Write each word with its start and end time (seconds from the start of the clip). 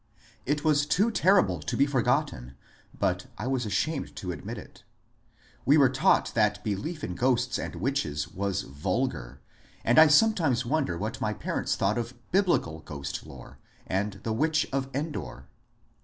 It 0.47 0.63
was 0.63 0.87
too 0.87 1.11
terrible 1.11 1.59
to 1.59 1.77
be 1.77 1.85
forgotten, 1.85 2.55
but 2.97 3.27
I 3.37 3.45
was 3.45 3.67
ashamed 3.67 4.15
to 4.15 4.29
mention 4.29 4.57
it. 4.57 4.83
We 5.63 5.77
were 5.77 5.89
taught 5.91 6.31
that 6.33 6.63
belief 6.63 7.03
in 7.03 7.13
ghosts 7.13 7.59
and 7.59 7.75
witches 7.75 8.27
was 8.27 8.63
vulgar, 8.63 9.41
and 9.85 9.99
I 9.99 10.07
sometimes 10.07 10.65
wonder 10.65 10.97
what 10.97 11.21
my 11.21 11.33
parents 11.35 11.75
thought 11.75 11.99
of 11.99 12.15
biblical 12.31 12.79
ghost 12.79 13.27
lore 13.27 13.59
and 13.85 14.13
the 14.23 14.33
witch 14.33 14.65
of 14.73 14.89
Endor. 14.95 15.45